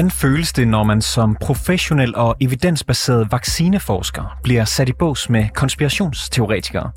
[0.00, 5.48] Hvordan føles det, når man som professionel og evidensbaseret vaccineforsker bliver sat i bås med
[5.54, 6.90] konspirationsteoretikere?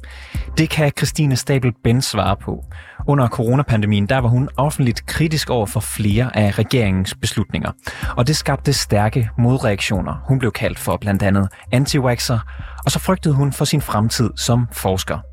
[0.58, 2.66] Det kan Christine Stabel Ben svare på.
[3.08, 7.72] Under coronapandemien der var hun offentligt kritisk over for flere af regeringens beslutninger.
[8.18, 10.24] Og det skabte stærke modreaktioner.
[10.27, 14.68] Hun blev kaldt for blandt andet anti og så frygtede hun for sin fremtid som
[14.72, 15.33] forsker.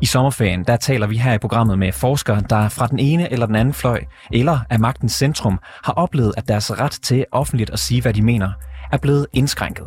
[0.00, 3.46] I sommerferien der taler vi her i programmet med forskere, der fra den ene eller
[3.46, 7.78] den anden fløj, eller af magtens centrum, har oplevet, at deres ret til offentligt at
[7.78, 8.52] sige, hvad de mener,
[8.92, 9.86] er blevet indskrænket.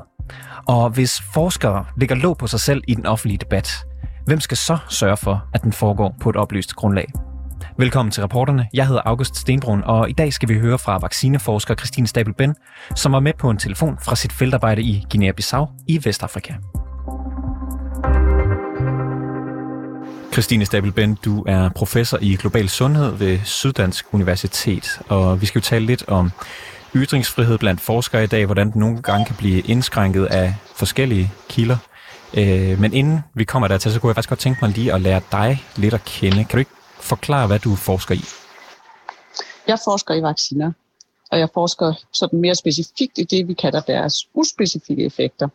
[0.67, 3.71] Og hvis forskere ligger låg på sig selv i den offentlige debat,
[4.25, 7.07] hvem skal så sørge for, at den foregår på et oplyst grundlag?
[7.77, 8.67] Velkommen til reporterne.
[8.73, 12.55] Jeg hedder August Stenbrun, og i dag skal vi høre fra vaccineforsker Christine Stabel Ben,
[12.95, 16.53] som var med på en telefon fra sit feltarbejde i Guinea-Bissau i Vestafrika.
[20.33, 25.63] Christine Stabelben, du er professor i global sundhed ved Syddansk Universitet, og vi skal jo
[25.63, 26.31] tale lidt om
[26.95, 31.77] ytringsfrihed blandt forskere i dag, hvordan den nogle gange kan blive indskrænket af forskellige kilder.
[32.33, 35.01] Øh, men inden vi kommer dertil, så kunne jeg faktisk godt tænke mig lige at
[35.01, 36.37] lære dig lidt at kende.
[36.37, 38.23] Kan du ikke forklare, hvad du forsker i?
[39.67, 40.71] Jeg forsker i vacciner,
[41.31, 45.47] og jeg forsker sådan mere specifikt i det, vi kalder deres uspecifikke effekter.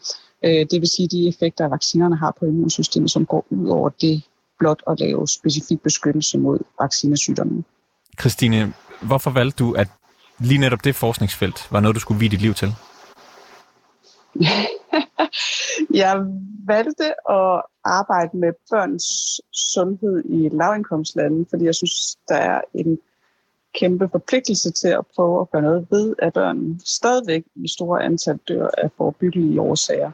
[0.44, 4.22] Øh, det vil sige de effekter, vaccinerne har på immunsystemet, som går ud over det,
[4.64, 7.64] blot at lave specifik beskyttelse mod vaccinesygdomme.
[8.20, 9.88] Christine, hvorfor valgte du, at
[10.38, 12.68] lige netop det forskningsfelt var noget, du skulle vide dit liv til?
[16.02, 16.12] jeg
[16.66, 19.06] valgte at arbejde med børns
[19.72, 22.98] sundhed i lavindkomstlande, fordi jeg synes, der er en
[23.74, 28.38] kæmpe forpligtelse til at prøve at gøre noget ved, at børn stadigvæk i store antal
[28.48, 30.10] dør af forebyggelige årsager.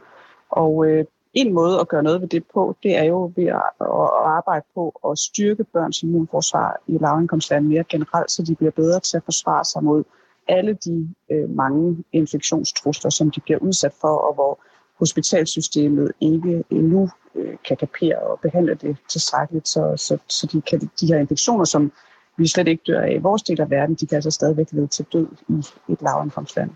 [0.50, 1.04] Og øh,
[1.34, 4.64] en måde at gøre noget ved det på, det er jo ved at, at arbejde
[4.74, 9.24] på at styrke børns immunforsvar i lavindkomstlande mere generelt, så de bliver bedre til at
[9.24, 10.04] forsvare sig mod
[10.48, 14.60] alle de øh, mange infektionstrusler, som de bliver udsat for, og hvor
[14.98, 20.90] hospitalsystemet ikke endnu øh, kan kapere og behandle det tilstrækkeligt, så, så, så de, kan,
[21.00, 21.92] de her infektioner, som
[22.36, 24.86] vi slet ikke dør af i vores del af verden, de kan altså stadigvæk lede
[24.86, 26.70] til død i et lavindkomstland.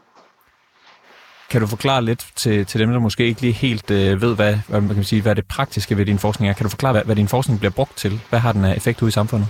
[1.54, 4.56] Kan du forklare lidt til, til dem, der måske ikke lige helt øh, ved, hvad,
[4.69, 6.54] hvad, man kan sige, hvad det praktiske ved din forskning er?
[6.54, 8.20] Kan du forklare, hvad, hvad din forskning bliver brugt til?
[8.31, 9.48] Hvad har den af effekt ud i samfundet?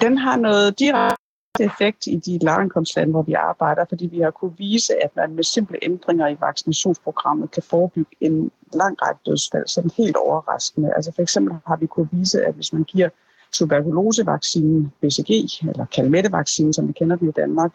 [0.00, 1.16] Den har noget direkte
[1.60, 5.44] effekt i de lavindkomstlande, hvor vi arbejder, fordi vi har kunne vise, at man med
[5.44, 10.92] simple ændringer i vaccinationsprogrammet kan forebygge en lang række dødsfald, sådan helt overraskende.
[10.96, 13.08] Altså for eksempel har vi kunne vise, at hvis man giver
[13.52, 15.30] tuberkulosevaccinen BCG,
[15.68, 17.72] eller kalmettevaccinen, som vi kender den i Danmark,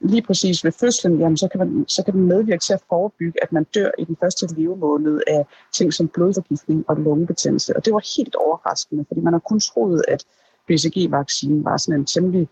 [0.00, 3.42] lige præcis ved fødslen, jamen, så, kan man, så kan den medvirke til at forebygge,
[3.42, 7.76] at man dør i den første levemåned af ting som blodforgiftning og lungebetændelse.
[7.76, 10.24] Og det var helt overraskende, fordi man har kun troet, at
[10.68, 12.48] BCG-vaccinen var sådan en temmelig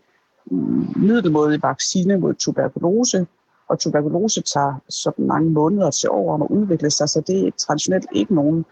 [0.51, 3.27] mm, middelmådig vaccine mod tuberkulose,
[3.69, 7.51] og tuberkulose tager sådan mange måneder til over om at udvikle sig, så det er
[7.51, 8.65] traditionelt ikke nogen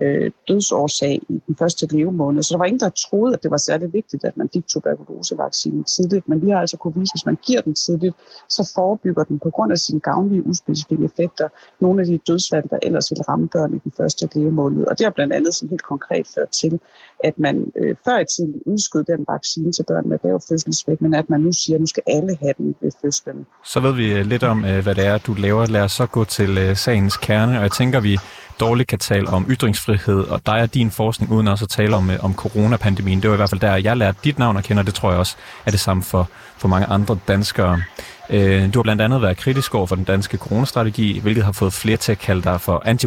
[0.00, 2.42] øh, dødsårsag i den første levemåned.
[2.42, 5.84] Så der var ingen, der troede, at det var særlig vigtigt, at man fik tuberkulosevaccinen
[5.84, 6.28] tidligt.
[6.28, 8.14] Men vi har altså kunne vise, at hvis man giver den tidligt,
[8.48, 11.48] så forebygger den på grund af sine gavnlige uspecifikke effekter
[11.80, 14.84] nogle af de dødsfald, der ellers ville ramme børn i den første levemåned.
[14.84, 16.80] Og det har blandt andet sådan helt konkret ført til,
[17.24, 21.14] at man øh, før i tiden udskød den vaccine til børn med lav fødselsvægt, men
[21.14, 23.46] at man nu siger, at nu skal alle have den ved fødslen.
[23.64, 25.66] Så ved vi øh, lidt om, øh, hvad det er, du laver.
[25.66, 28.18] Lad os så gå til øh, sagens kerne, og jeg tænker, vi
[28.60, 32.10] dårligt kan tale om ytringsfrihed, og dig er din forskning, uden også at tale om,
[32.10, 33.22] øh, om coronapandemien.
[33.22, 35.10] Det var i hvert fald der, jeg lærte dit navn at kende, og det tror
[35.10, 35.36] jeg også
[35.66, 37.82] er det samme for, for mange andre danskere.
[38.30, 41.72] Øh, du har blandt andet været kritisk over for den danske coronastrategi, hvilket har fået
[41.72, 43.06] flere til at kalde dig for anti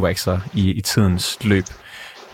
[0.53, 1.65] i, i tidens løb.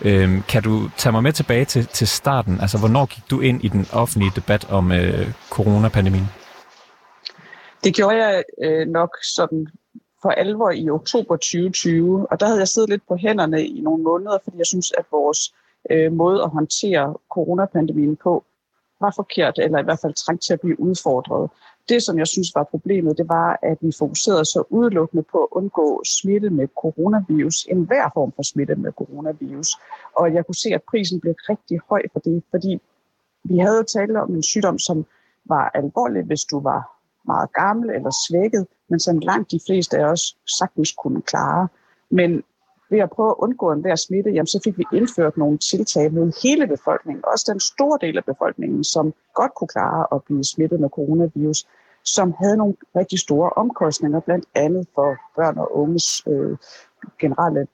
[0.02, 2.62] Øh, kan du tage mig med tilbage til, til starten?
[2.62, 6.28] Altså, hvornår gik du ind i den offentlige debat om øh, coronapandemien?
[7.84, 9.68] Det gjorde jeg øh, nok sådan
[10.22, 14.04] for alvor i oktober 2020, og der havde jeg siddet lidt på hænderne i nogle
[14.04, 15.54] måneder, fordi jeg synes, at vores
[15.92, 18.44] øh, måde at håndtere coronapandemien på
[19.00, 21.50] var forkert, eller i hvert fald trængt til at blive udfordret.
[21.90, 25.48] Det, som jeg synes var problemet, det var, at vi fokuserede så udelukkende på at
[25.52, 29.70] undgå smitte med coronavirus, en hver form for smitte med coronavirus.
[30.16, 32.82] Og jeg kunne se, at prisen blev rigtig høj for det, fordi
[33.44, 35.06] vi havde talt om en sygdom, som
[35.46, 36.97] var alvorlig, hvis du var
[37.28, 41.68] meget gammel eller svækket, men som langt de fleste af os sagtens kunne klare.
[42.10, 42.44] Men
[42.90, 46.14] ved at prøve at undgå en der smitte, jamen, så fik vi indført nogle tiltag
[46.14, 50.44] mod hele befolkningen, også den store del af befolkningen, som godt kunne klare at blive
[50.44, 51.68] smittet med coronavirus,
[52.04, 56.58] som havde nogle rigtig store omkostninger, blandt andet for børn og unges øh,
[57.20, 57.68] generelle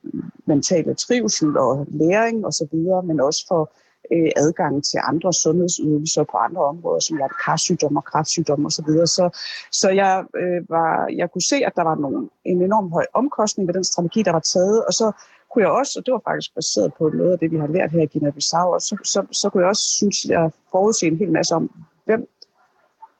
[0.46, 3.72] mentale trivsel og læring osv., men også for
[4.12, 8.90] øh, adgang til andre sundhedsydelser på andre områder, som hjertekarsygdomme og kræftsygdomme osv.
[9.06, 9.30] Så,
[9.72, 13.68] så jeg, øh, var, jeg kunne se, at der var nogle, en enorm høj omkostning
[13.68, 15.12] ved den strategi, der var taget, og så
[15.52, 17.92] kunne jeg også, og det var faktisk baseret på noget af det, vi har lært
[17.92, 21.32] her i Guinea-Bissau, og så, så, så kunne jeg også synes, jeg forudse en hel
[21.32, 21.72] masse om,
[22.06, 22.28] hvem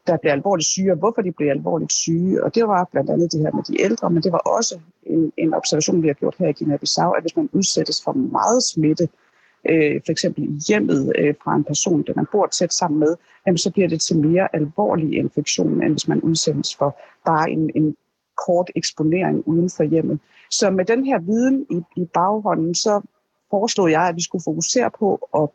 [0.08, 2.44] der bliver alvorligt syge, og hvorfor de bliver alvorligt syge.
[2.44, 5.32] Og det var blandt andet det her med de ældre, men det var også en,
[5.38, 9.04] en observation, vi har gjort her i Guinea-Bissau, at hvis man udsættes for meget smitte,
[9.04, 9.23] øh,
[9.70, 13.16] øh, for eksempel i hjemmet øh, fra en person, der man bor tæt sammen med,
[13.48, 17.72] jamen, så bliver det til mere alvorlig infektion, end hvis man udsættes for bare en,
[17.76, 17.96] en
[18.46, 20.20] kort eksponering uden for hjemmet.
[20.52, 23.02] Så med den her viden i, i baghånden, så
[23.50, 25.50] foreslog jeg, at vi skulle fokusere på at,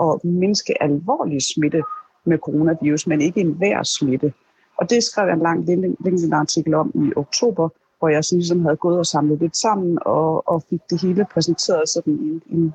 [0.00, 1.82] at mindske alvorlig smitte
[2.24, 4.32] med coronavirus, men ikke enhver smitte.
[4.78, 5.64] Og det skrev jeg en lang
[6.04, 7.68] LinkedIn-artikel om i oktober,
[7.98, 11.26] hvor jeg sådan ligesom havde gået og samlet lidt sammen og, og fik det hele
[11.32, 12.74] præsenteret sådan i en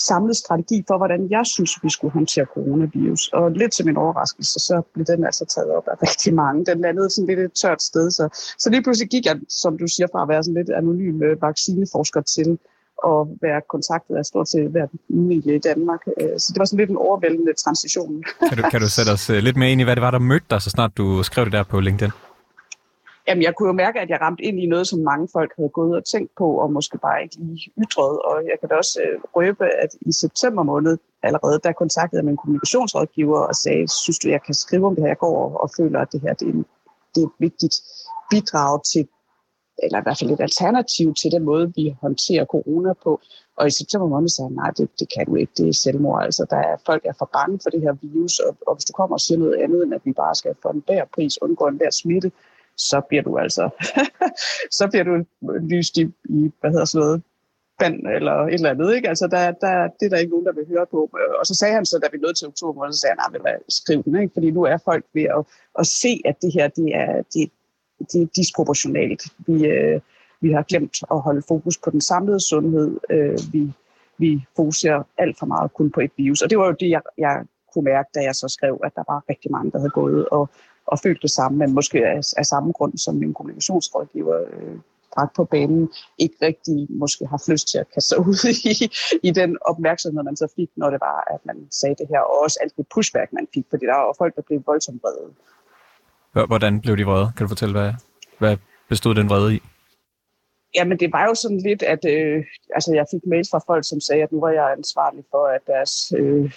[0.00, 3.28] samlet strategi for, hvordan jeg synes, vi skulle håndtere coronavirus.
[3.28, 6.64] Og lidt til min overraskelse, så blev den altså taget op af rigtig mange.
[6.64, 8.10] Den landede sådan lidt et tørt sted.
[8.10, 11.22] Så, så lige pludselig gik jeg, som du siger, fra at være sådan lidt anonym
[11.22, 12.58] øh, vaccineforsker til
[13.06, 16.02] at være kontaktet af stort set hver familie i Danmark.
[16.20, 18.24] Øh, så det var sådan lidt en overvældende transition.
[18.48, 20.18] Kan du, kan du sætte os øh, lidt mere ind i, hvad det var, der
[20.18, 22.10] mødte dig, så snart du skrev det der på LinkedIn?
[23.28, 25.68] Jamen, jeg kunne jo mærke, at jeg ramte ind i noget, som mange folk havde
[25.68, 28.18] gået og tænkt på, og måske bare ikke lige ytret.
[28.28, 32.24] Og jeg kan da også øh, røbe, at i september måned allerede, der kontaktede jeg
[32.24, 35.08] min kommunikationsrådgiver og sagde, synes du, jeg kan skrive om det her?
[35.08, 36.64] Jeg går og føler, at det her det er, en,
[37.14, 37.76] det er et vigtigt
[38.30, 39.08] bidrag til,
[39.82, 43.20] eller i hvert fald et alternativ til den måde, vi håndterer corona på.
[43.56, 46.22] Og i september måned sagde jeg, nej, det, det kan du ikke, det er selvmord.
[46.24, 48.92] Altså, der er, folk er for bange for det her virus, og, og hvis du
[48.92, 51.64] kommer og siger noget andet, end at vi bare skal for en bær pris undgå
[51.66, 52.32] en hver smitte,
[52.78, 53.70] så bliver du altså,
[54.78, 55.24] så bliver du
[55.60, 57.22] lyst i, i hvad hedder sådan noget,
[57.78, 58.94] band eller et eller andet.
[58.96, 59.08] Ikke?
[59.08, 61.10] Altså, der, der, det er der ikke nogen, der vil høre på.
[61.40, 64.02] Og så sagde han så, da vi nåede til oktober, så sagde han, nej, skriv
[64.04, 64.32] den, ikke?
[64.32, 65.44] fordi nu er folk ved at,
[65.78, 67.50] at se, at det her, det er, det,
[68.12, 69.22] det er disproportionalt.
[69.46, 70.00] Vi, øh,
[70.40, 72.96] vi har glemt at holde fokus på den samlede sundhed.
[73.10, 73.72] Øh, vi,
[74.18, 76.42] vi fokuserer alt for meget kun på et virus.
[76.42, 79.04] Og det var jo det, jeg, jeg kunne mærke, da jeg så skrev, at der
[79.08, 80.50] var rigtig mange, der havde gået og
[80.92, 84.76] og følt det samme, men måske af, af samme grund som min kommunikationsrådgiver øh,
[85.14, 88.40] bragt på banen, ikke rigtig måske har lyst til at kaste sig ud
[88.72, 88.74] i,
[89.28, 92.42] i den opmærksomhed, man så fik, når det var, at man sagde det her, og
[92.44, 95.30] også alt det pushback, man fik, fordi der var folk, der blev voldsomt vrede.
[96.46, 97.32] Hvordan blev de vrede?
[97.36, 97.92] Kan du fortælle, hvad,
[98.38, 98.56] hvad
[98.88, 99.60] bestod den vrede i?
[100.74, 102.44] Jamen, det var jo sådan lidt, at øh,
[102.74, 105.60] altså, jeg fik mails fra folk, som sagde, at nu var jeg ansvarlig for, at
[105.66, 106.52] deres øh,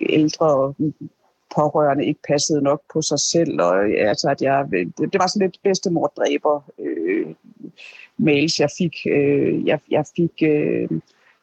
[0.00, 0.74] ældre
[1.54, 4.66] pårørende ikke passede nok på sig selv, og øh, altså, at jeg,
[4.98, 7.26] det, var sådan lidt bedstemor dræber øh,
[8.16, 8.94] mails, jeg fik.
[9.06, 10.88] Øh, jeg, jeg fik øh,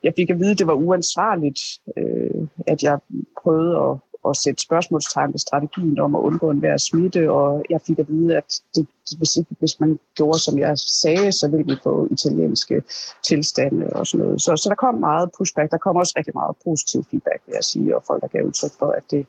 [0.04, 1.60] jeg fik at vide, at det var uansvarligt,
[1.98, 3.00] øh, at jeg
[3.44, 3.98] prøvede at,
[4.30, 8.38] at sætte spørgsmålstegn ved strategien om at undgå enhver smitte, og jeg fik at vide,
[8.38, 12.84] at det, hvis, ikke, hvis man gjorde, som jeg sagde, så ville vi få italienske
[13.24, 14.42] tilstande og sådan noget.
[14.42, 15.72] Så, så der kom meget pushback.
[15.72, 18.72] Der kom også rigtig meget positiv feedback, vil jeg sige, og folk, der gav udtryk
[18.80, 19.26] for, at det,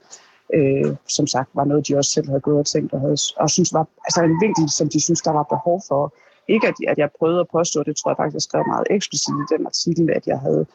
[0.54, 3.50] øh, som sagt var noget, de også selv havde gået og tænkt og, havde, og
[3.50, 6.14] synes var altså en vinkel, som de synes, der var behov for.
[6.48, 9.34] Ikke at, at jeg prøvede at påstå, det tror jeg faktisk, jeg skrev meget eksplicit
[9.42, 10.66] i den artikel, at jeg havde,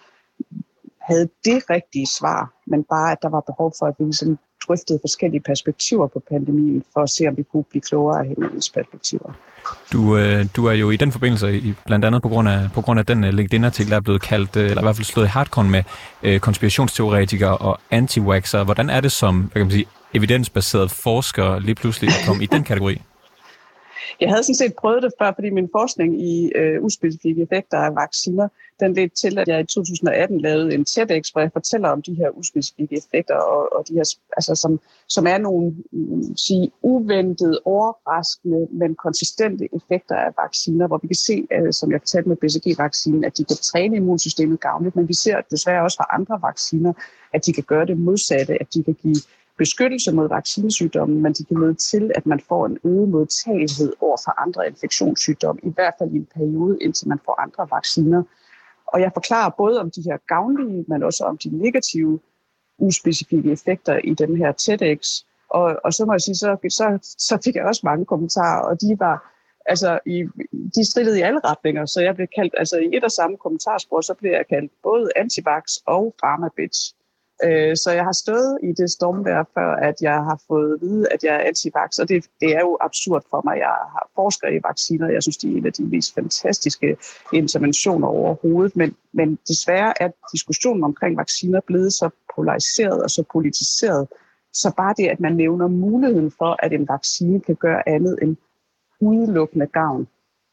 [1.00, 5.00] havde det rigtige svar, men bare at der var behov for, at vi ligesom drøftede
[5.02, 9.34] forskellige perspektiver på pandemien, for at se, om vi kunne blive klogere af hinandens perspektiver.
[9.94, 12.82] Du, øh, du er jo i den forbindelse, i, blandt andet på grund af, på
[12.82, 15.26] grund af den øh, LinkedIn-artikel, der er blevet kaldt, øh, eller i hvert fald slået
[15.26, 15.84] i hardcore med
[16.24, 18.64] øh, konspirationsteoretikere og anti -waxer.
[18.64, 22.46] Hvordan er det som hvad kan man sige, evidensbaseret forsker lige pludselig at komme i
[22.46, 23.02] den kategori?
[24.22, 27.96] Jeg havde sådan set prøvet det før, fordi min forskning i øh, uspecifikke effekter af
[27.96, 28.48] vacciner,
[28.80, 32.14] den ledte til, at jeg i 2018 lavede en TEDx, hvor jeg fortæller om de
[32.14, 37.60] her uspecifikke effekter, og, og de her, altså, som, som er nogle mm, sige, uventede,
[37.66, 42.38] overraskende, men konsistente effekter af vacciner, hvor vi kan se, øh, som jeg fortalte med
[42.38, 46.94] BCG-vaccinen, at de kan træne immunsystemet gavnligt, men vi ser desværre også fra andre vacciner,
[47.34, 49.16] at de kan gøre det modsatte, at de kan give
[49.58, 54.18] beskyttelse mod vaccinesygdommen, men det kan lede til, at man får en øget modtagelighed over
[54.26, 58.24] for andre infektionssygdomme, i hvert fald i en periode, indtil man får andre vacciner.
[58.88, 62.20] Og jeg forklarer både om de her gavnlige, men også om de negative
[62.78, 65.24] uspecifikke effekter i den her TEDx.
[65.50, 68.82] Og, og så må jeg sige, så, så, så fik jeg også mange kommentarer, og
[68.82, 69.36] de var
[69.66, 70.24] altså i,
[70.76, 74.02] de stridede i alle retninger, så jeg blev kaldt, altså i et og samme kommentarspor,
[74.02, 76.95] så blev jeg kaldt både antivax og pharmabitch.
[77.44, 81.08] Øh, så jeg har stået i det stormvær før, at jeg har fået at vide,
[81.14, 83.58] at jeg er antivax, og det, det er jo absurd for mig.
[83.58, 86.98] Jeg har forsker i vacciner, jeg synes, de er en af de mest fantastiske
[87.34, 94.08] interventioner overhovedet, men, men desværre er diskussionen omkring vacciner blevet så polariseret og så politiseret,
[94.54, 98.38] så bare det, at man nævner muligheden for, at en vaccine kan gøre andet end
[99.02, 100.08] udelukkende gavn,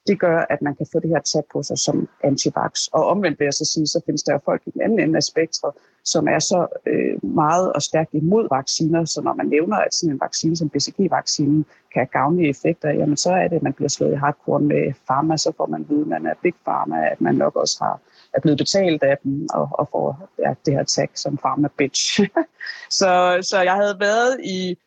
[0.06, 2.86] det gør, at man kan få det her tag på sig som antivax.
[2.92, 5.16] Og omvendt vil jeg så sige, så findes der jo folk i den anden ende
[5.16, 5.72] af spektret,
[6.04, 10.14] som er så øh, meget og stærkt imod vacciner, så når man nævner, at sådan
[10.14, 13.88] en vaccine som BCG-vaccinen kan have gavnlige effekter, jamen så er det, at man bliver
[13.88, 16.96] slået i hardcore med pharma, så får man at vide, at man er big pharma,
[17.12, 18.00] at man nok også har,
[18.34, 22.20] er blevet betalt af dem og, og får ja, det her tag som pharma bitch.
[23.00, 24.78] så, så jeg havde været i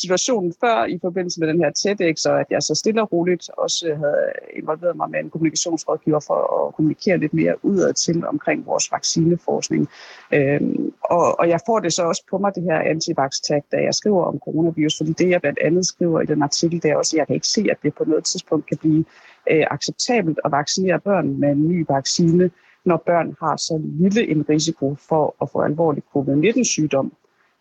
[0.00, 3.50] situationen før i forbindelse med den her TEDx, og at jeg så stille og roligt
[3.58, 4.26] også øh, havde
[4.56, 9.88] involveret mig med en kommunikationsrådgiver for at kommunikere lidt mere udad til omkring vores vaccineforskning.
[10.34, 13.94] Øhm, og, og jeg får det så også på mig, det her antivax-tag, da jeg
[13.94, 17.16] skriver om coronavirus, fordi det jeg blandt andet skriver i den artikel, det er også,
[17.16, 19.04] at jeg kan ikke se, at det på noget tidspunkt kan blive
[19.50, 22.50] øh, acceptabelt at vaccinere børn med en ny vaccine,
[22.84, 27.12] når børn har så lille en risiko for at få alvorlig covid-19-sygdom.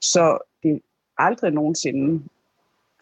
[0.02, 0.38] Så
[1.18, 2.24] aldrig nogensinde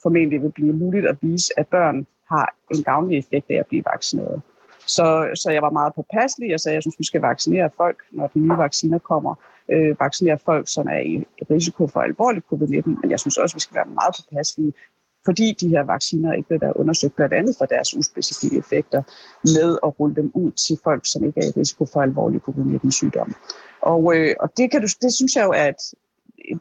[0.03, 3.83] formentlig vil blive muligt at vise, at børn har en gavnlig effekt af at blive
[3.93, 4.41] vaccineret.
[4.87, 6.53] Så, så jeg var meget påpasselig.
[6.53, 9.35] og sagde, at jeg synes, vi skal vaccinere folk, når de nye vacciner kommer.
[9.71, 13.01] Øh, vaccinere folk, som er i risiko for alvorlig covid-19.
[13.01, 14.73] Men jeg synes også, at vi skal være meget påpasselige,
[15.25, 19.01] fordi de her vacciner ikke vil være undersøgt blandt andet for deres uspecifikke effekter,
[19.43, 23.35] med at rulle dem ud til folk, som ikke er i risiko for alvorlig covid-19-sygdom.
[23.81, 25.83] Og, øh, og det, kan du, det synes jeg jo er et,
[26.37, 26.59] et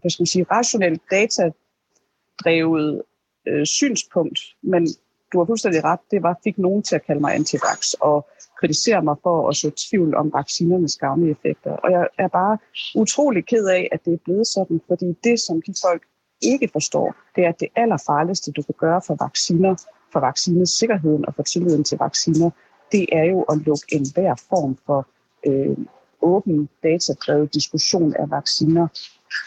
[0.00, 3.02] hvad skal man sige, rationelt datadrevet
[3.48, 4.88] øh, synspunkt, men
[5.32, 8.28] du har fuldstændig ret, det var, fik nogen til at kalde mig antivax og
[8.60, 11.70] kritisere mig for at så tvivl om vaccinernes gavnlige effekter.
[11.70, 12.58] Og jeg er bare
[12.94, 16.02] utrolig ked af, at det er blevet sådan, fordi det, som de folk
[16.42, 19.74] ikke forstår, det er, at det allerfarligste, du kan gøre for vacciner,
[20.12, 22.50] for vaccinesikkerheden og for tilliden til vacciner,
[22.92, 25.08] det er jo at lukke enhver form for
[25.46, 25.76] øh,
[26.22, 28.88] åben datadrevet diskussion af vacciner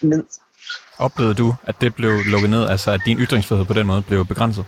[0.02, 0.24] ned.
[1.00, 4.26] Oplevede du, at det blev lukket ned, altså at din ytringsfrihed på den måde blev
[4.26, 4.66] begrænset?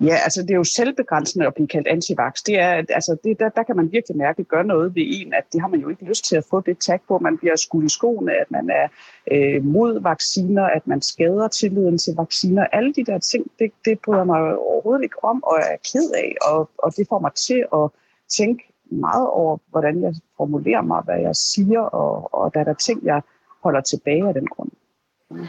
[0.00, 2.42] Ja, altså det er jo selvbegrænsende at blive kaldt antivax.
[2.46, 5.34] Det er, altså det, der, der kan man virkelig mærke, at gør noget ved en,
[5.34, 7.18] at det har man jo ikke lyst til at få det tag på.
[7.18, 8.88] Man bliver skudt i skoene, at man er
[9.32, 12.66] øh, mod vacciner, at man skader tilliden til vacciner.
[12.72, 16.34] Alle de der ting, det, det bryder mig overhovedet ikke om, og er ked af,
[16.42, 17.90] og, og det får mig til at
[18.38, 22.74] tænke meget over, hvordan jeg formulerer mig, hvad jeg siger, og, og der er der
[22.74, 23.22] ting, jeg
[23.62, 24.70] holder tilbage af den grund.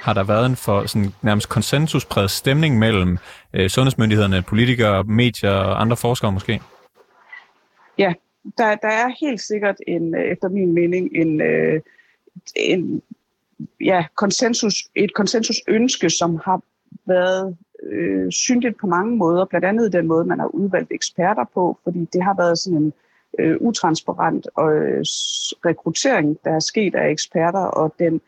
[0.02, 3.18] Har der været en for sådan nærmest konsensuspræget stemning mellem
[3.54, 6.62] øh, sundhedsmyndighederne, politikere, medier og andre forskere måske?
[7.98, 8.14] Ja,
[8.58, 11.82] der, der er helt sikkert en, øh, efter min mening en, øh,
[12.56, 13.02] en
[13.82, 16.62] ja, konsensus, et konsensusønske, som har
[17.06, 17.58] været
[17.92, 22.08] øh, synligt på mange måder, blandt andet den måde, man har udvalgt eksperter på, fordi
[22.14, 22.94] det har været sådan en
[23.40, 25.04] øh, utransparent og, øh,
[25.66, 28.22] rekruttering, der er sket af eksperter, og den,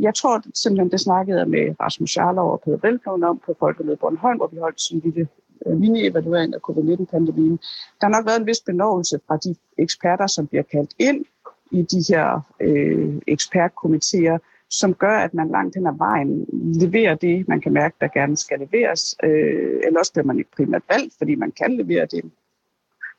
[0.00, 3.98] jeg tror simpelthen, det snakkede jeg med Rasmus Jarlov og Peter Velblom om på Folkemødet
[3.98, 5.28] Bornholm, hvor vi holdt sådan en lille
[5.66, 7.58] øh, mini-evaluering af covid-19-pandemien.
[8.00, 11.24] Der har nok været en vis benovelse fra de eksperter, som bliver kaldt ind
[11.70, 14.38] i de her øh, ekspertkomiteer,
[14.70, 16.46] som gør, at man langt hen ad vejen
[16.80, 19.16] leverer det, man kan mærke, der gerne skal leveres.
[19.22, 22.30] Øh, eller også bliver man ikke primært valgt, fordi man kan levere det,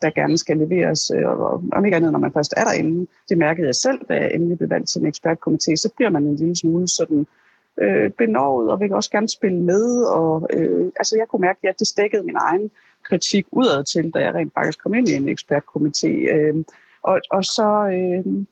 [0.02, 3.08] der gerne skal leveres, øh, og om ikke andet, når man først er derinde.
[3.30, 6.24] Det mærkede jeg selv, da jeg endelig blev valgt til en ekspertkomité, så bliver man
[6.24, 7.28] en lille smule sådan
[7.82, 10.04] øh, benovet, og vil også gerne spille med.
[10.04, 12.72] Og, øh, altså, jeg kunne mærke, at det stækkede min egen
[13.04, 16.08] kritik udad til, da jeg rent faktisk kom ind i en ekspertkomité.
[16.08, 16.56] Øh,
[17.04, 18.46] og, og så, øh,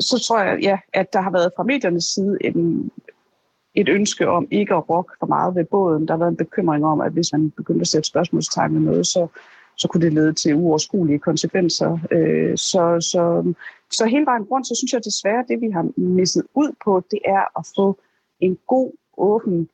[0.00, 2.90] så tror jeg, ja, at der har været fra mediernes side en,
[3.74, 6.08] et ønske om ikke at rokke for meget ved båden.
[6.08, 9.06] Der har været en bekymring om, at hvis man begyndte at sætte spørgsmålstegn med noget,
[9.06, 9.26] så,
[9.76, 11.98] så kunne det lede til uoverskuelige konsekvenser.
[12.12, 13.54] Øh, så, så,
[13.90, 17.02] så hele vejen rundt, så synes jeg desværre, at det vi har misset ud på,
[17.10, 17.98] det er at få
[18.40, 19.68] en god, åben,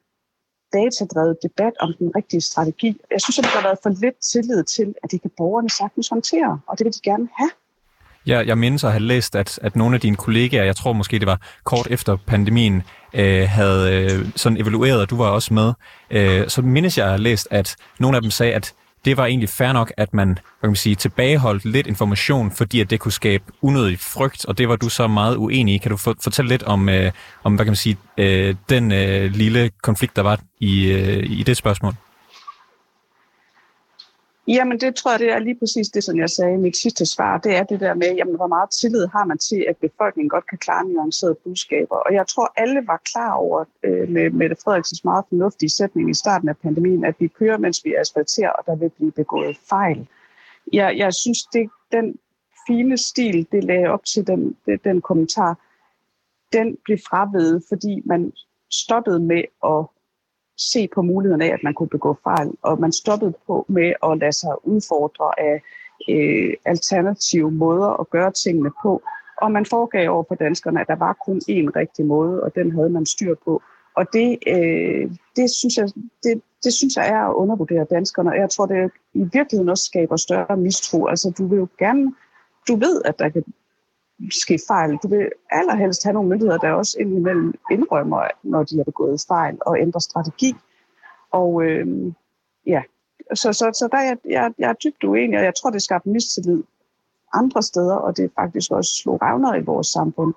[0.73, 2.97] datadrevet debat om den rigtige strategi.
[3.11, 6.09] Jeg synes, at der har været for lidt tillid til, at det kan borgerne sagtens
[6.09, 7.51] håndtere, og det vil de gerne have.
[8.27, 11.19] Ja, jeg mindes at have læst, at, at nogle af dine kollegaer, jeg tror måske
[11.19, 12.83] det var kort efter pandemien,
[13.15, 15.73] øh, havde øh, sådan evalueret, og du var også med,
[16.11, 19.27] øh, så mindes jeg at have læst, at nogle af dem sagde, at det var
[19.27, 23.01] egentlig fair nok, at man, hvad kan man sige, tilbageholdt lidt information, fordi at det
[23.01, 25.79] kunne skabe unødig frygt, og det var du så meget uenig i.
[25.79, 27.13] Kan du fortælle lidt om, øh,
[27.45, 31.43] om hvad kan man sige, øh, den øh, lille konflikt, der var i, øh, i
[31.43, 31.95] det spørgsmål?
[34.49, 37.07] Jamen, det tror jeg, det er lige præcis det, som jeg sagde i mit sidste
[37.07, 37.39] svar.
[37.39, 40.47] Det er det der med, jamen, hvor meget tillid har man til, at befolkningen godt
[40.47, 41.97] kan klare nuancerede budskaber.
[41.97, 46.15] Og jeg tror, alle var klar over øh, med Mette Frederiksens meget fornuftige sætning i
[46.15, 50.09] starten af pandemien, at vi kører, mens vi asfalterer, og der vil blive begået fejl.
[50.73, 52.19] Jeg, jeg synes, det, den
[52.67, 55.59] fine stil, det lagde op til den, den kommentar,
[56.53, 58.33] den blev fravedet, fordi man
[58.71, 59.87] stoppede med at
[60.59, 64.19] se på muligheden af, at man kunne begå fejl, og man stoppede på med at
[64.19, 65.63] lade sig udfordre af
[66.09, 69.03] øh, alternative måder at gøre tingene på.
[69.43, 72.73] Og man foregav over på danskerne, at der var kun én rigtig måde, og den
[72.73, 73.63] havde man styr på.
[73.97, 75.89] Og det, øh, det, synes jeg,
[76.23, 79.85] det, det synes jeg er at undervurdere danskerne, og jeg tror, det i virkeligheden også
[79.85, 81.07] skaber større mistro.
[81.07, 82.15] Altså, du vil jo gerne,
[82.69, 83.45] du ved, at der kan
[84.31, 84.97] ske fejl.
[85.03, 89.59] Du vil allerhelst have nogle myndigheder, der også indimellem indrømmer, når de har begået fejl,
[89.61, 90.55] og ændrer strategi.
[91.31, 92.13] Og øh,
[92.67, 92.83] ja,
[93.35, 95.83] så, så, så der er jeg, jeg, jeg er dybt uenig, og jeg tror, det
[95.83, 96.63] skaber mistillid
[97.33, 100.35] andre steder, og det faktisk også slog revner i vores samfund,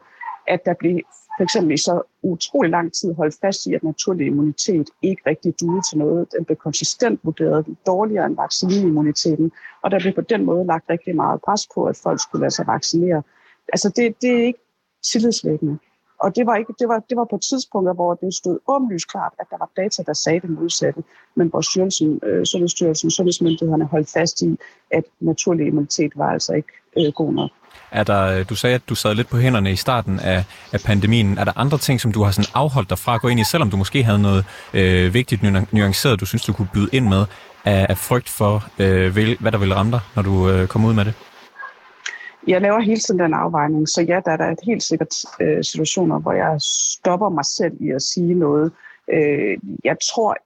[0.48, 1.00] at der blev
[1.38, 5.54] for eksempel i så utrolig lang tid holdt fast i, at naturlig immunitet ikke rigtig
[5.60, 6.28] duede til noget.
[6.38, 9.52] Den blev konsistent vurderet dårligere end vaccineimmuniteten,
[9.82, 12.52] og der blev på den måde lagt rigtig meget pres på, at folk skulle lade
[12.52, 13.24] sig vaccinere
[13.74, 14.60] altså det, det er ikke
[15.12, 15.78] tillidsvækkende.
[16.20, 19.34] Og det var, ikke, det, var, det var på tidspunkter, hvor det stod åbenlyst klart,
[19.40, 21.04] at der var data, der sagde det modsatte.
[21.36, 24.58] Men hvor styrelsen, øh, Sundhedsstyrelsen, sundhedsmyndighederne holdt fast i,
[24.92, 26.68] at naturlig immunitet var altså ikke
[26.98, 27.52] øh, god nok.
[27.92, 30.44] Er der, øh, du sagde, at du sad lidt på hænderne i starten af,
[30.74, 31.38] af pandemien.
[31.38, 33.44] Er der andre ting, som du har sådan afholdt dig fra at gå ind i,
[33.44, 35.44] selvom du måske havde noget øh, vigtigt
[35.74, 37.26] nuanceret, du synes, du kunne byde ind med,
[37.66, 40.94] af, af frygt for, øh, hvad der ville ramme dig, når du øh, kom ud
[40.94, 41.14] med det?
[42.48, 46.20] Jeg laver hele tiden den afvejning, så ja, der er der helt sikkert øh, situationer,
[46.20, 48.72] hvor jeg stopper mig selv i at sige noget.
[49.14, 50.38] Øh, jeg tror,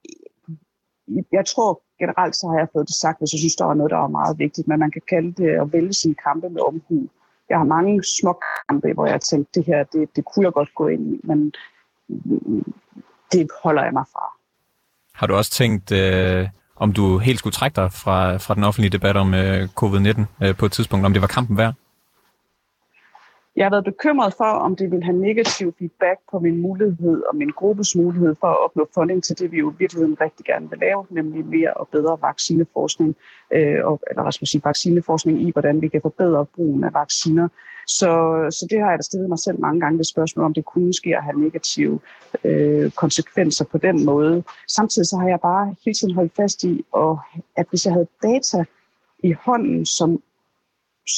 [1.32, 3.90] jeg tror generelt så har jeg fået det sagt, hvis jeg synes, der var noget,
[3.90, 7.08] der var meget vigtigt, men man kan kalde det at vælge sine kampe med omhu.
[7.48, 10.74] Jeg har mange små kampe, hvor jeg tænkte, det her, det, det kunne jeg godt
[10.74, 11.52] gå ind i, men
[13.32, 14.24] det holder jeg mig fra.
[15.14, 18.90] Har du også tænkt, øh, om du helt skulle trække dig fra, fra den offentlige
[18.90, 21.74] debat om øh, covid-19 øh, på et tidspunkt, om det var kampen værd?
[23.60, 27.36] Jeg har været bekymret for, om det vil have negativ feedback på min mulighed og
[27.36, 30.70] min gruppes mulighed for at opnå funding til det, vi jo i virkeligheden rigtig gerne
[30.70, 33.16] vil lave, nemlig mere og bedre vaccineforskning,
[33.52, 36.94] øh, og, eller hvad skal man sige, vaccineforskning i, hvordan vi kan forbedre brugen af
[36.94, 37.48] vacciner.
[37.86, 38.10] Så,
[38.50, 40.94] så det har jeg da stillet mig selv mange gange det spørgsmål, om det kunne
[40.94, 42.00] ske at have negative
[42.44, 44.42] øh, konsekvenser på den måde.
[44.68, 47.18] Samtidig så har jeg bare hele tiden holdt fast i, og
[47.56, 48.64] at hvis jeg havde data
[49.18, 50.22] i hånden, som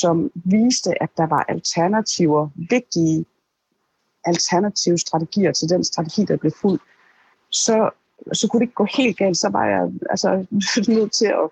[0.00, 3.24] som viste, at der var alternativer, vigtige
[4.24, 6.83] alternative strategier til den strategi, der blev fuldt,
[7.50, 7.90] så,
[8.33, 9.37] så kunne det ikke gå helt galt.
[9.37, 10.46] Så var jeg altså,
[10.94, 11.48] nødt til at,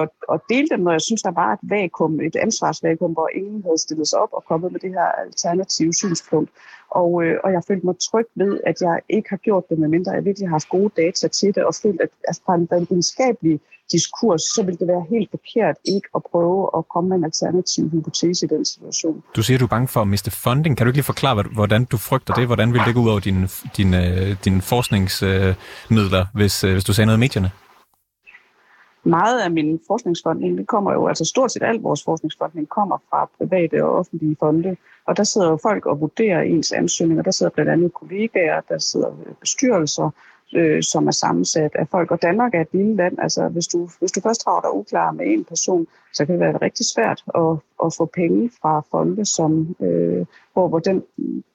[0.00, 3.62] at, at dele dem, når jeg synes, der var et vakuum, et ansvarsvakuum, hvor ingen
[3.62, 6.50] havde stillet sig op og kommet med det her alternative synspunkt.
[6.90, 10.12] Og, øh, og jeg følte mig tryg ved, at jeg ikke har gjort det, medmindre
[10.12, 13.60] jeg virkelig har haft gode data til det, og følt, at altså, fra en videnskabelig
[13.92, 17.90] diskurs, så ville det være helt forkert ikke at prøve at komme med en alternativ
[17.90, 19.22] hypotese i den situation.
[19.36, 20.76] Du siger, du er bange for at miste funding.
[20.76, 22.46] Kan du ikke lige forklare, hvordan du frygter det?
[22.46, 26.92] Hvordan vil det gå ud over dine, dine, øh, dine forskningsmidler, hvis, øh, hvis du
[26.92, 27.50] sagde noget i medierne?
[29.04, 33.30] Meget af min forskningsfondning, det kommer jo, altså stort set alt vores forskningsfondning kommer fra
[33.38, 37.22] private og offentlige fonde, og der sidder jo folk og vurderer ens ansøgninger.
[37.22, 40.10] Der sidder blandt andet kollegaer, der sidder bestyrelser,
[40.54, 42.10] øh, som er sammensat af folk.
[42.10, 43.18] Og Danmark er et lille land.
[43.18, 46.40] Altså, hvis du, hvis du først har dig uklar med en person, så kan det
[46.40, 51.02] være rigtig svært at, at få penge fra fonde, som, øh, hvor, hvor den,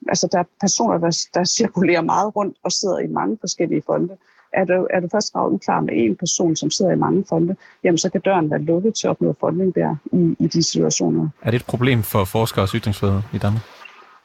[0.08, 4.16] altså, der er personer, der, der cirkulerer meget rundt og sidder i mange forskellige fonde.
[4.52, 7.56] Er du, er du først ravet uklar med en person, som sidder i mange fonde,
[7.84, 11.28] jamen så kan døren være lukket til at opnå funding der i, i de situationer.
[11.42, 13.62] Er det et problem for forskere og ytringsfrihed i Danmark?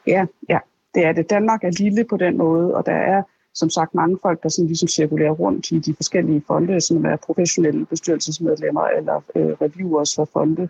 [0.07, 0.59] Ja, ja,
[0.95, 1.29] det er det.
[1.29, 4.67] Danmark er lille på den måde, og der er som sagt mange folk, der sådan
[4.67, 10.29] ligesom cirkulerer rundt i de forskellige fonde, som er professionelle bestyrelsesmedlemmer eller øh, reviewers for
[10.33, 10.69] fonde,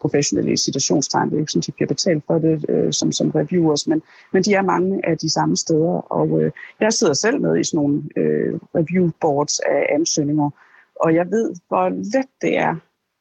[0.00, 1.30] professionelle situationstegn.
[1.30, 4.42] Det er ikke sådan, de bliver betalt for det øh, som, som reviewers, men, men
[4.42, 6.12] de er mange af de samme steder.
[6.12, 10.50] Og øh, jeg sidder selv med i sådan nogle øh, review boards af ansøgninger,
[10.96, 12.74] og jeg ved, hvor let det er.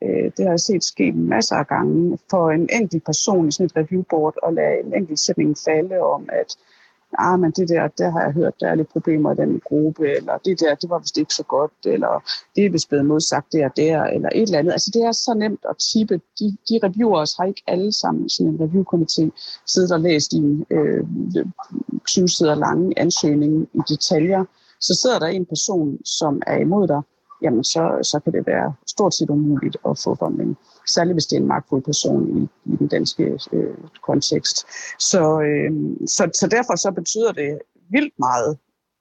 [0.03, 3.65] Øh, det har jeg set ske masser af gange for en enkelt person i sådan
[3.65, 6.55] et review board at lade en enkelt sætning falde om, at
[7.17, 10.15] ah, men det der, der har jeg hørt, der er lidt problemer i den gruppe,
[10.17, 12.23] eller det der, det var vist ikke så godt, eller
[12.55, 14.71] det er vist blevet modsagt der og der, eller et eller andet.
[14.71, 16.21] Altså det er så nemt at tippe.
[16.39, 19.29] De, de reviewers har ikke alle sammen sådan en reviewkomité
[19.67, 21.05] siddet og læst i en øh,
[22.07, 24.45] 20 sider lange ansøgning i detaljer.
[24.79, 27.01] Så sidder der en person, som er imod dig,
[27.41, 30.57] jamen så, så kan det være stort set umuligt at få funding.
[30.87, 34.67] Særligt hvis det er en magtfuld person i, i den danske øh, kontekst.
[34.99, 35.71] Så, øh,
[36.07, 38.57] så, så derfor så betyder det vildt meget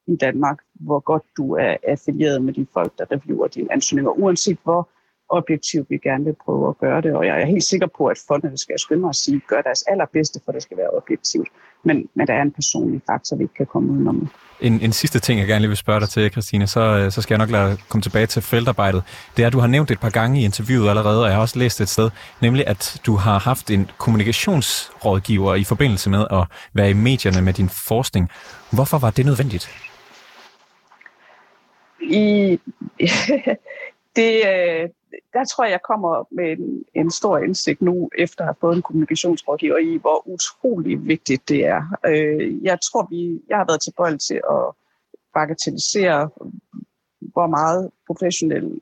[0.06, 4.58] i Danmark, hvor godt du er affilieret med de folk, der reviewer dine ansøgninger, uanset
[4.64, 4.88] hvor
[5.30, 7.14] objektivt vi gerne vil prøve at gøre det.
[7.14, 9.82] Og jeg er helt sikker på, at fondene skal skynde mig at sige, gør deres
[9.82, 11.48] allerbedste, for det skal være objektivt.
[11.84, 14.28] Men, men der er en personlig faktor, vi ikke kan komme udenom.
[14.60, 17.22] En, en sidste ting, jeg gerne lige vil spørge dig til, Christine, så, øh, så
[17.22, 19.02] skal jeg nok lade komme tilbage til feltarbejdet.
[19.36, 21.40] Det er, at du har nævnt et par gange i interviewet allerede, og jeg har
[21.40, 22.10] også læst et sted,
[22.42, 27.52] nemlig at du har haft en kommunikationsrådgiver i forbindelse med at være i medierne med
[27.52, 28.30] din forskning.
[28.70, 29.70] Hvorfor var det nødvendigt?
[32.02, 32.58] I,
[34.16, 34.88] det, øh,
[35.32, 38.76] der tror jeg, jeg kommer med en, en stor indsigt nu, efter at have fået
[38.76, 41.82] en kommunikationsrådgiver i, hvor utrolig vigtigt det er.
[42.06, 44.64] Øh, jeg tror, vi, jeg har været tilbøjelig til at
[45.34, 46.30] bagatellisere,
[47.20, 48.80] hvor meget professionel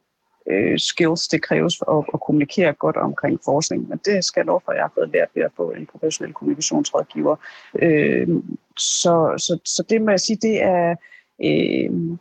[0.50, 3.88] øh, skills det kræves for at, at kommunikere godt omkring forskning.
[3.88, 5.86] Men det skal jeg lov for, at jeg har fået lært ved at få en
[5.86, 7.36] professionel kommunikationsrådgiver.
[7.82, 8.28] Øh,
[8.76, 10.96] så, så, så det må jeg sige, det er...
[11.44, 12.18] Øh,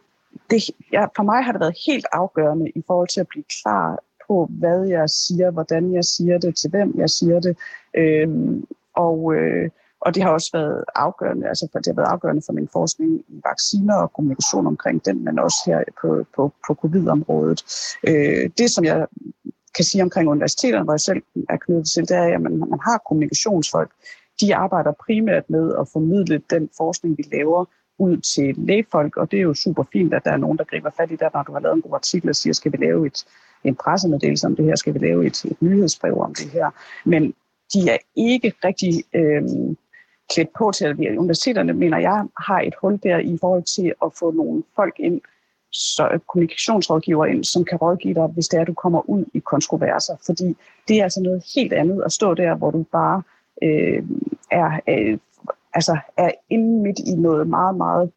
[0.50, 4.00] det, ja, for mig har det været helt afgørende i forhold til at blive klar
[4.28, 7.58] på, hvad jeg siger, hvordan jeg siger det, til hvem jeg siger det.
[7.98, 9.70] Øhm, og, øh,
[10.02, 13.42] og det har også været afgørende, altså det har været afgørende for min forskning i
[13.46, 17.64] vacciner og kommunikation omkring den, men også her på, på, på covid-området.
[18.08, 19.08] Øh, det, som jeg
[19.76, 22.80] kan sige omkring universiteterne, hvor jeg selv er knyttet til, det er, at man, man
[22.84, 23.92] har kommunikationsfolk.
[24.42, 27.66] De arbejder primært med at formidle den forskning, vi laver,
[27.98, 30.90] ud til lægefolk, og det er jo super fint, at der er nogen, der griber
[30.98, 33.08] fat i det, når du har lavet en god artikel og siger, skal vi lave
[33.08, 33.26] et,
[33.64, 36.70] en pressemeddelelse om det her, skal vi lave et, et nyhedsbrev om det her.
[37.06, 37.34] Men
[37.74, 39.44] de er ikke rigtig øh,
[40.34, 43.94] klædt på til, at vi universiteterne, mener jeg, har et hul der i forhold til
[44.06, 45.22] at få nogle folk ind,
[45.72, 49.40] så kommunikationsrådgiver ind, som kan rådgive dig, hvis det er, at du kommer ud i
[49.40, 50.16] kontroverser.
[50.26, 50.58] Fordi
[50.88, 53.24] det er altså noget helt andet at stå der, hvor du bare
[53.64, 54.04] øh,
[54.52, 55.18] er øh,
[55.78, 58.12] altså er inde midt i noget meget, meget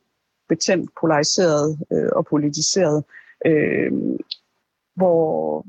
[0.48, 3.04] betændt, polariseret øh, og politiseret,
[3.46, 3.92] øh,
[4.96, 5.66] hvor,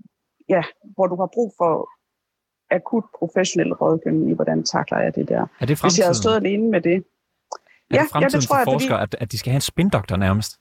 [0.50, 0.64] ja,
[0.96, 1.90] hvor du har brug for
[2.76, 5.46] akut professionel rådgivning i, hvordan takler jeg det der.
[5.60, 6.96] Er det Hvis jeg havde stået alene med det.
[6.96, 7.00] Er
[7.98, 9.16] ja, det ja, det tror jeg, forskere, fordi...
[9.18, 10.52] at, at de skal have en spindoktor nærmest?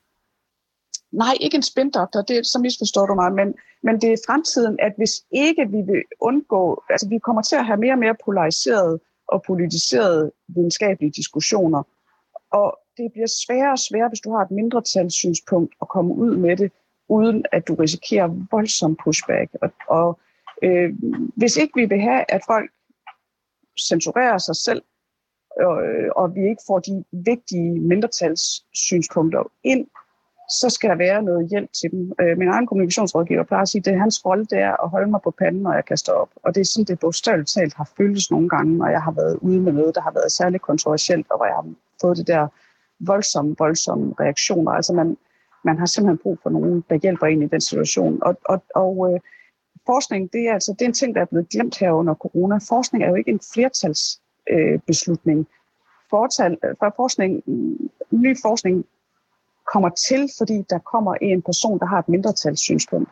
[1.12, 4.92] Nej, ikke en spindoktor, det, så misforstår du mig, men, men det er fremtiden, at
[4.96, 9.00] hvis ikke vi vil undgå, altså vi kommer til at have mere og mere polariseret
[9.32, 11.82] og politiserede videnskabelige diskussioner.
[12.52, 16.56] Og det bliver sværere og sværere, hvis du har et mindretalssynspunkt, at komme ud med
[16.56, 16.72] det,
[17.08, 19.50] uden at du risikerer voldsom pushback.
[19.62, 20.20] Og, og
[20.62, 20.92] øh,
[21.36, 22.70] hvis ikke vi vil have, at folk
[23.88, 24.82] censurerer sig selv,
[25.56, 29.86] og, øh, og vi ikke får de vigtige mindretalssynspunkter ind,
[30.50, 32.12] så skal der være noget hjælp til dem.
[32.20, 34.90] Øh, min egen kommunikationsrådgiver plejer at sige, at det er hans rolle, det er at
[34.90, 36.28] holde mig på panden, når jeg kaster op.
[36.42, 39.36] Og det er sådan, det bogstaveligt talt har føltes nogle gange, når jeg har været
[39.36, 41.66] ude med noget, der har været særligt kontroversielt, og hvor jeg har
[42.00, 42.46] fået det der
[43.00, 44.72] voldsomme, voldsomme reaktioner.
[44.72, 45.16] Altså man,
[45.64, 48.18] man har simpelthen brug for nogen, der hjælper en i den situation.
[48.22, 49.20] Og, og, og øh,
[49.86, 52.58] forskning, det er, altså, det er en ting, der er blevet glemt her under corona.
[52.68, 54.30] Forskning er jo ikke en flertalsbeslutning.
[54.50, 55.46] Øh, beslutning.
[56.10, 57.42] Fortal, for forskning,
[58.10, 58.84] ny forskning
[59.72, 63.11] kommer til, fordi der kommer en person, der har et mindretalssynspunkt.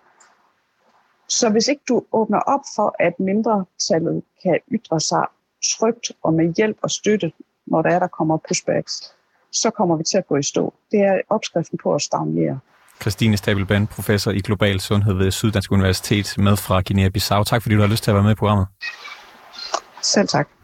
[1.28, 5.24] Så hvis ikke du åbner op for, at mindretallet kan ytre sig
[5.72, 7.32] trygt og med hjælp og støtte,
[7.66, 9.14] når der er, der kommer pushbacks,
[9.52, 10.74] så kommer vi til at gå i stå.
[10.90, 12.58] Det er opskriften på at stagnere.
[13.00, 17.44] Christine Stabelben, professor i global sundhed ved Syddansk Universitet, med fra Guinea-Bissau.
[17.44, 18.66] Tak fordi du har lyst til at være med i programmet.
[20.02, 20.57] Selv tak.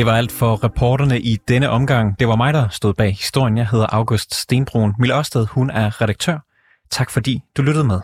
[0.00, 2.18] Det var alt for reporterne i denne omgang.
[2.18, 3.58] Det var mig, der stod bag historien.
[3.58, 4.94] Jeg hedder August Stenbrun.
[4.98, 6.38] Mille Ørsted, hun er redaktør.
[6.90, 8.00] Tak fordi du lyttede med.